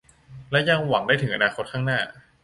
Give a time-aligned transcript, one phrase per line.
[0.51, 1.99] และยังหวังได้ถึงอนาคตข้างหน้า